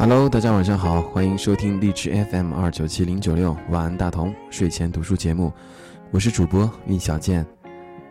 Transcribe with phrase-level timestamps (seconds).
[0.00, 5.52] Hello，大家晚上好，欢迎收听荔枝 FM 二九七零九六晚安大同睡前读书节目，
[6.12, 7.44] 我是主播运小健。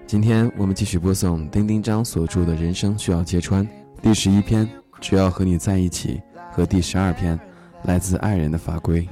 [0.06, 3.66] 今天我们继续播送丁丁张所著的《人生需要揭穿》
[4.02, 4.70] 第十一篇，
[5.00, 6.22] 只要和你在一起，
[6.52, 7.40] 和第十二篇，
[7.84, 9.08] 来自爱人的法规。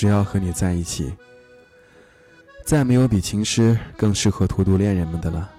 [0.00, 1.12] 只要和你在一起，
[2.64, 5.50] 再没有比情诗更适合荼毒恋人们的了。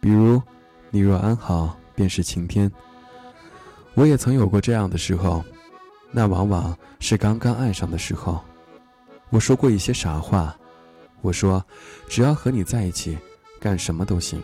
[0.00, 0.40] 比如，
[0.88, 2.72] 你若安好，便是晴天。
[3.92, 5.44] 我也曾有过这样的时候，
[6.10, 8.42] 那往往是刚刚爱上的时候。
[9.28, 10.56] 我说过一些傻话，
[11.20, 11.62] 我说，
[12.08, 13.18] 只要和你在一起，
[13.60, 14.42] 干什么都行，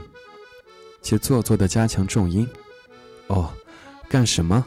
[1.00, 2.46] 且做作的加强重音。
[3.28, 3.50] 哦，
[4.06, 4.62] 干什么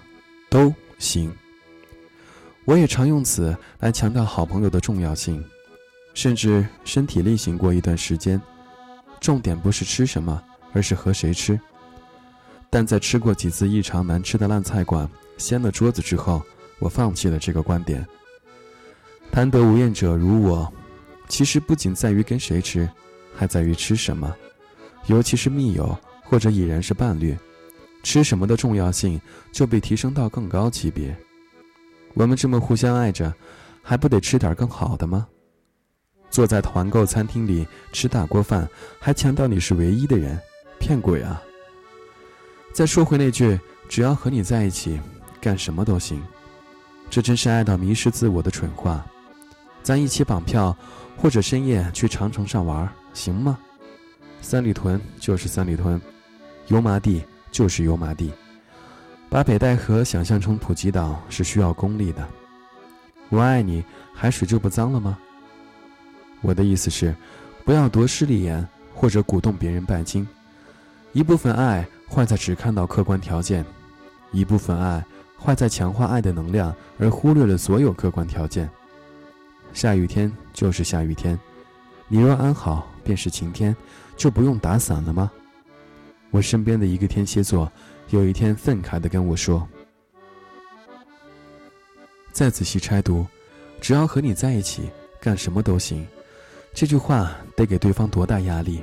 [0.50, 1.32] 都行。
[2.68, 5.42] 我也常用此来强调好朋友的重要性，
[6.14, 8.40] 甚至身体力行过一段时间。
[9.22, 11.58] 重点不是吃什么，而是和谁吃。
[12.70, 16.42] 但在吃过几次异常难吃的烂菜馆掀了桌子之后，
[16.80, 18.06] 我放弃了这个观点。
[19.32, 20.70] 贪得无厌者如我，
[21.30, 22.88] 其实不仅在于跟谁吃，
[23.34, 24.36] 还在于吃什么，
[25.06, 27.34] 尤其是密友或者已然是伴侣，
[28.04, 29.22] 吃什么的重要性
[29.54, 31.18] 就被提升到更高级别。
[32.18, 33.32] 我们这么互相爱着，
[33.84, 35.28] 还不得吃点更好的吗？
[36.32, 38.68] 坐在团购餐厅里吃大锅饭，
[39.00, 40.40] 还强调你是唯一的人，
[40.80, 41.40] 骗鬼啊！
[42.73, 45.00] 再说回那句“只要和你在一起，
[45.40, 46.20] 干什么都行”，
[47.08, 49.06] 这真是爱到迷失自我的蠢话。
[49.84, 50.76] 咱一起绑票，
[51.16, 53.60] 或者深夜去长城上玩，行吗？
[54.42, 56.02] 三里屯就是三里屯，
[56.66, 58.34] 油麻地就是油麻地。
[59.30, 62.26] 把北戴河想象成普吉岛是需要功力的。
[63.30, 63.83] 我爱你，
[64.14, 65.17] 海水就不脏了吗？
[66.42, 67.14] 我的意思是，
[67.66, 70.26] 不要夺势利眼，或者鼓动别人拜金。
[71.11, 73.66] 一部分爱坏在只看到客观条件，
[74.32, 75.05] 一部分爱
[75.37, 78.70] 坏在强化爱的能量，而忽略了所有客观条件。
[79.73, 81.37] 下雨天就是下雨天，
[82.08, 83.76] 你若安好，便是晴天，
[84.16, 85.30] 就不用打伞了吗？
[86.32, 87.70] 我身边的一个天蝎座。
[88.10, 89.68] 有一天，愤慨地跟我说
[92.32, 93.26] ：“再仔细拆读，
[93.82, 96.08] 只要和你在一起，干什么都行。”
[96.73, 98.82] 这句话得给对方多大压力？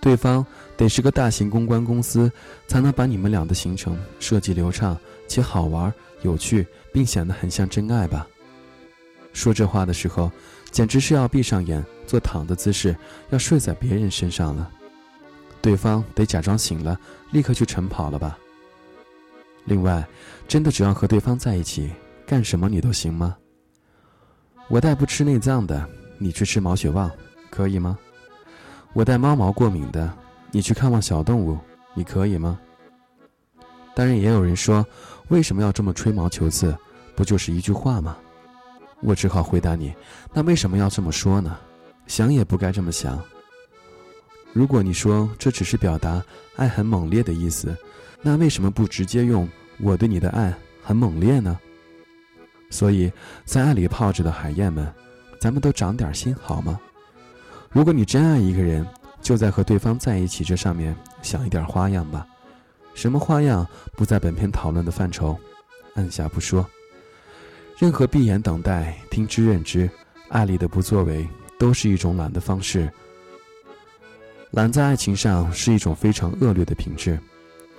[0.00, 0.46] 对方
[0.76, 2.30] 得是个大型公关公司，
[2.68, 4.96] 才能把你们俩的行程设计流畅
[5.26, 8.24] 且好玩、有趣，并显得很像真爱吧？
[9.32, 10.30] 说这话的时候，
[10.70, 12.94] 简直是要闭上眼做躺的姿势，
[13.30, 14.70] 要睡在别人身上了。
[15.68, 16.98] 对方得假装醒了，
[17.30, 18.38] 立刻去晨跑了吧。
[19.66, 20.02] 另外，
[20.48, 21.92] 真的只要和对方在一起，
[22.26, 23.36] 干什么你都行吗？
[24.68, 25.86] 我带不吃内脏的，
[26.16, 27.10] 你去吃毛血旺，
[27.50, 27.98] 可以吗？
[28.94, 30.10] 我带猫毛过敏的，
[30.50, 31.58] 你去看望小动物，
[31.92, 32.58] 你可以吗？
[33.94, 34.82] 当然，也有人说，
[35.28, 36.74] 为什么要这么吹毛求疵？
[37.14, 38.16] 不就是一句话吗？
[39.02, 39.92] 我只好回答你，
[40.32, 41.58] 那为什么要这么说呢？
[42.06, 43.22] 想也不该这么想。
[44.52, 46.22] 如果你说这只是表达
[46.56, 47.76] 爱很猛烈的意思，
[48.22, 49.48] 那为什么不直接用
[49.78, 51.58] 我对你的爱很猛烈呢？
[52.70, 53.10] 所以，
[53.44, 54.92] 在爱里泡着的海燕们，
[55.40, 56.78] 咱们都长点心好吗？
[57.70, 58.86] 如果你真爱一个人，
[59.22, 62.26] 就在和对方在一起这上面想一点花样吧。
[62.94, 63.66] 什么花样
[63.96, 65.38] 不在本篇讨论的范畴，
[65.94, 66.66] 按下不说。
[67.78, 69.88] 任何闭眼等待、听之任之，
[70.28, 71.28] 爱里的不作为，
[71.58, 72.90] 都是一种懒的方式。
[74.50, 77.18] 懒在爱情上是一种非常恶劣的品质，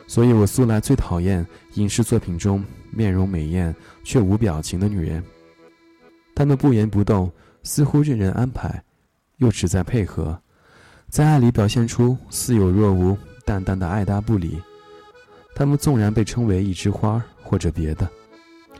[0.07, 5.23] 所以我素来最讨厌影视作品中面容美艳却无表情的女人。
[6.35, 7.31] 她们不言不动，
[7.63, 8.83] 似乎任人安排，
[9.37, 10.39] 又只在配合，
[11.09, 14.61] 在爱里表现出似有若无、淡淡的爱答不理。
[15.55, 18.07] 她们纵然被称为一枝花或者别的，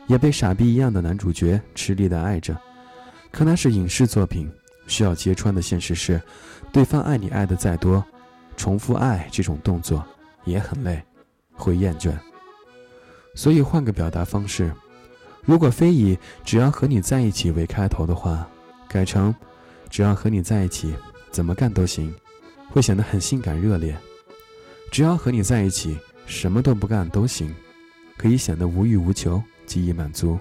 [0.06, 2.56] 也被傻逼一样的男主角吃力的爱着，
[3.32, 4.48] 可那是影视作品。
[4.86, 6.20] 需要揭穿的现实是，
[6.72, 8.04] 对方爱你爱的再多，
[8.56, 10.04] 重复爱这种动作
[10.44, 11.02] 也很累，
[11.52, 12.12] 会厌倦。
[13.34, 14.72] 所以换个表达方式，
[15.44, 18.48] 如果非以“只要和你在一起”为开头的话，
[18.88, 19.34] 改成
[19.90, 20.94] “只要和你在一起，
[21.30, 22.14] 怎么干都行”，
[22.70, 23.96] 会显得很性感热烈。
[24.92, 27.54] 只要和你在一起，什么都不干都行，
[28.16, 30.38] 可以显得无欲无求，极易满足。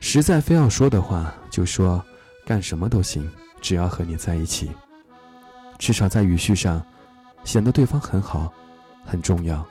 [0.00, 2.04] 实在非要说的话，就说
[2.44, 3.30] 干什么都行。
[3.60, 4.70] 只要和你在一起，
[5.78, 6.84] 至少在语序上，
[7.44, 8.52] 显得对方很好，
[9.04, 9.64] 很重要。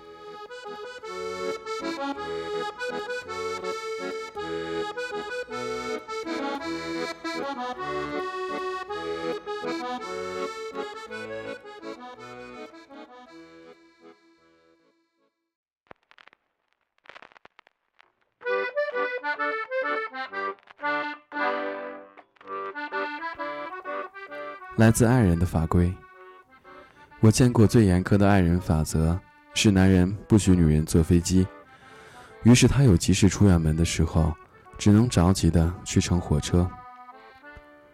[24.75, 25.93] 来自爱人的法规。
[27.19, 29.19] 我见过最严苛的爱人法则
[29.53, 31.45] 是：男人不许女人坐飞机。
[32.41, 34.33] 于是他有急事出远门的时候，
[34.79, 36.67] 只能着急的去乘火车。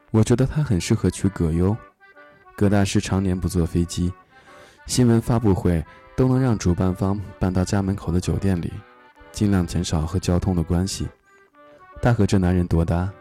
[0.10, 1.76] 我觉得他很适合娶葛优。
[2.56, 4.12] 葛大师常年不坐飞机，
[4.86, 5.86] 新闻发布会
[6.16, 8.72] 都能让主办方搬到家门口的酒店里，
[9.34, 11.10] 尽量减少和交通的关系。
[12.02, 13.12] 他和这男人多搭。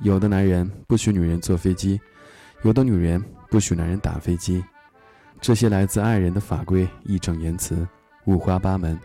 [0.00, 2.00] 有的男人不许女人坐飞机。
[2.64, 4.64] 有的女人不许男人打飞机，
[5.38, 7.86] 这些来自爱人的法规义正言辞，
[8.24, 8.98] 五花八门。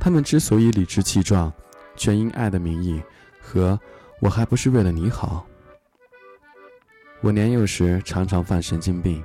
[0.00, 1.52] 他们之所以理直气壮，
[1.96, 3.02] 全因爱的名义
[3.42, 3.78] 和
[4.22, 5.46] 我还不是为了你好。
[7.20, 9.22] 我年幼时常常犯神经病，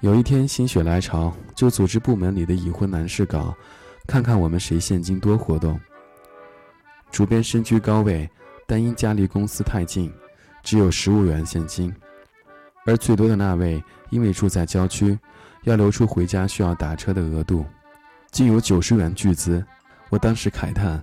[0.00, 3.54] 有一天心血来潮，就组织部门里的已婚男士搞，
[4.06, 5.78] 看看我们谁现金多活动。
[7.10, 8.30] 主编身居高位，
[8.66, 10.10] 但因家离公司太近，
[10.62, 11.94] 只有十五元现金。
[12.86, 15.18] 而最多的那位，因为住在郊区，
[15.64, 17.64] 要留出回家需要打车的额度，
[18.30, 19.64] 竟有九十元巨资。
[20.08, 21.02] 我当时慨叹：“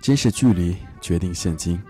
[0.00, 1.80] 真是距离决定现金。”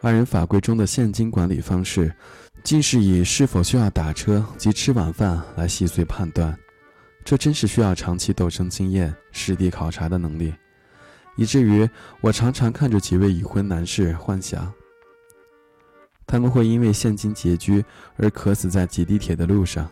[0.00, 2.14] 二人法规中的现金管理方式，
[2.62, 6.56] 竟是以是否需要打车及吃晚饭来细碎判断。
[7.24, 10.54] 这真是需要长期斗争经验、实地考察的能力，
[11.36, 11.88] 以至于
[12.20, 14.70] 我常常看着几位已婚男士幻想。
[16.26, 17.84] 他们会因为现金拮据
[18.16, 19.88] 而渴死在挤地铁的路上。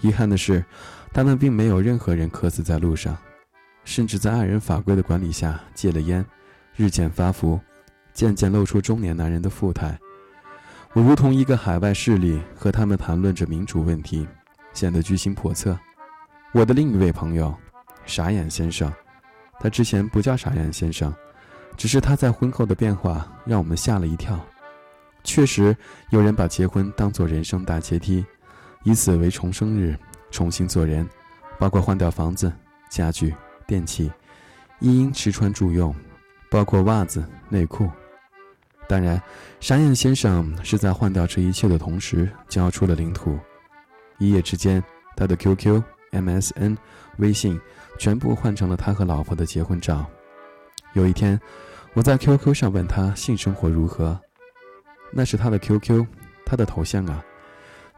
[0.00, 0.64] 遗憾的是，
[1.12, 3.16] 他们并没有任何人渴死在路上，
[3.84, 6.24] 甚至在爱人法规的管理下戒了烟，
[6.76, 7.58] 日渐发福，
[8.12, 9.98] 渐渐露出中年男人的富态。
[10.92, 14.26] 我如同一个海外势力和他们谈论着民主问题，
[14.72, 15.78] 显得居心叵测。
[16.52, 17.54] 我的另一位朋友，
[18.06, 18.92] 傻眼先生，
[19.60, 21.12] 他之前不叫傻眼先生，
[21.76, 24.38] 只是他在婚后的变化让我们吓了一跳。
[25.28, 25.76] 确实，
[26.08, 28.24] 有人把结婚当作人生大阶梯，
[28.82, 29.94] 以此为重生日，
[30.30, 31.06] 重新做人，
[31.58, 32.50] 包括换掉房子、
[32.88, 33.34] 家具、
[33.66, 34.10] 电器，
[34.80, 35.94] 一应吃穿住用，
[36.50, 37.90] 包括袜子、内裤。
[38.88, 39.22] 当然，
[39.60, 43.38] 傻眼先生是在换掉这一切的同时交出了领土。
[44.16, 44.82] 一夜之间，
[45.14, 46.74] 他的 QQ、MSN、
[47.18, 47.60] 微信
[47.98, 50.06] 全部换成了他和老婆的结婚照。
[50.94, 51.38] 有一天，
[51.92, 54.18] 我在 QQ 上问他性生活如何。
[55.12, 56.06] 那是他的 QQ，
[56.44, 57.24] 他的头像啊。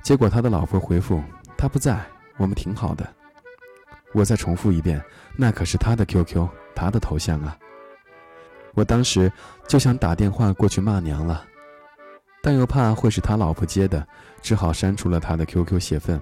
[0.03, 1.23] 结果他的老婆回复
[1.57, 2.01] ：“他不在，
[2.39, 3.07] 我们挺好的。”
[4.13, 5.03] 我再重复一遍
[5.37, 7.57] ：“那可是他的 QQ，他的头像啊。”
[8.75, 9.31] 我当时
[9.69, 11.45] 就想打电话过去骂娘了，
[12.43, 14.07] 但又怕会是他老婆接的，
[14.41, 16.21] 只好删除了他的 QQ 泄愤。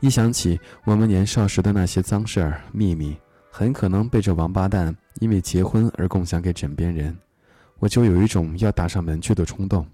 [0.00, 3.16] 一想起我们年少时的那些脏事儿、秘密，
[3.50, 7.16] 很可能被这王八蛋因为结婚而共享给枕边人。
[7.84, 9.86] 我就有一种要打上门去的冲动。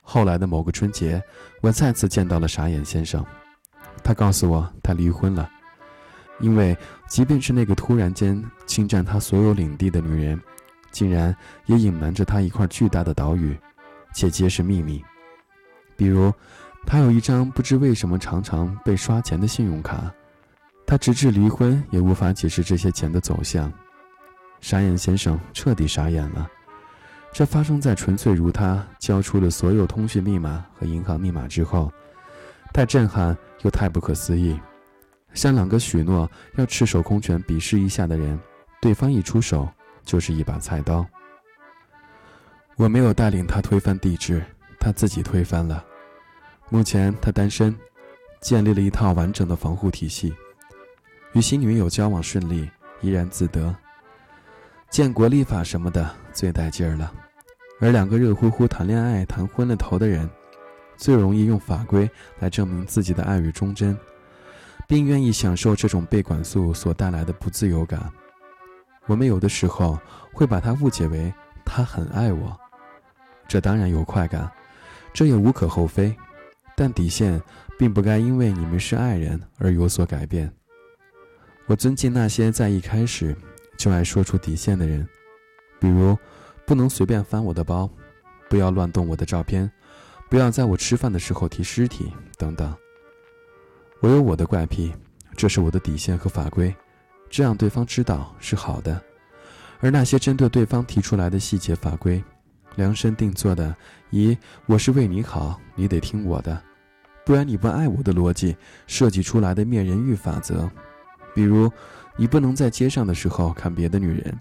[0.00, 1.22] 后来的某个春节，
[1.60, 3.24] 我再次见到了傻眼先生，
[4.02, 5.48] 他告诉我他离婚了，
[6.40, 10.40] 因为即便是那个突然间侵占他所有领地的女人，
[10.90, 11.32] 竟然
[11.66, 13.56] 也隐瞒着他一块巨大的岛屿，
[14.12, 15.00] 且皆是秘密。
[15.96, 16.32] 比如，
[16.88, 20.12] 他有一张不知为什么常常被刷钱的信用卡，
[20.88, 23.72] 他直至离婚也无法解释这些钱的走向。
[24.60, 26.50] 傻眼先生彻底傻眼了。
[27.32, 31.90] 这发生在纯粹如他交出了所有通讯密码和银行密码之后，
[32.72, 34.58] 太震撼又太不可思议，
[35.32, 38.38] 像两个许诺要赤手空拳比试一下的人，
[38.80, 39.68] 对方一出手
[40.04, 41.06] 就是一把菜刀。
[42.76, 44.42] 我没有带领他推翻帝制，
[44.78, 45.84] 他自己推翻了。
[46.68, 47.74] 目前他单身，
[48.40, 50.34] 建立了一套完整的防护体系，
[51.32, 52.68] 与新女友交往顺利，
[53.00, 53.74] 怡然自得。
[54.90, 57.12] 建国立法什么的最带劲儿了，
[57.78, 60.28] 而两个热乎乎谈恋爱、谈昏了头的人，
[60.96, 63.96] 最容易用法规来证明自己的爱与忠贞，
[64.88, 68.10] 并愿意享受这种被管束所带来的不自由感。
[69.06, 69.96] 我们有的时候
[70.32, 71.32] 会把它误解为
[71.64, 72.58] 他很爱我，
[73.46, 74.50] 这当然有快感，
[75.12, 76.12] 这也无可厚非，
[76.74, 77.40] 但底线
[77.78, 80.52] 并不该因为你们是爱人而有所改变。
[81.66, 83.36] 我尊敬那些在一开始。
[83.80, 85.08] 就爱说出底线的人，
[85.80, 86.14] 比如，
[86.66, 87.88] 不能随便翻我的包，
[88.46, 89.72] 不要乱动我的照片，
[90.28, 92.76] 不要在我吃饭的时候提尸体等等。
[94.00, 94.92] 我有我的怪癖，
[95.34, 96.74] 这是我的底线和法规，
[97.30, 99.02] 这样对方知道是好的。
[99.80, 102.22] 而那些针对对方提出来的细节法规，
[102.76, 103.74] 量身定做的，
[104.10, 104.36] 以
[104.68, 106.62] “我是为你好，你得听我的，
[107.24, 108.54] 不然你不爱我的”逻辑
[108.86, 110.70] 设计出来的灭人欲法则，
[111.34, 111.72] 比如，
[112.16, 114.38] 你不能在街上的时候看别的女人，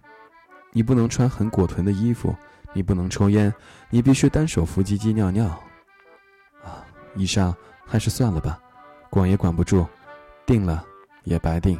[0.71, 2.35] 你不能穿很裹臀的衣服，
[2.73, 3.53] 你不能抽烟，
[3.89, 5.45] 你必须单手扶鸡鸡尿尿。
[6.63, 6.83] 啊，
[7.15, 8.59] 以上还是算了吧，
[9.09, 9.87] 管也管不住，
[10.45, 10.83] 定了
[11.23, 11.79] 也白定。